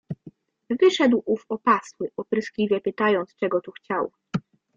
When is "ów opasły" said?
1.25-2.11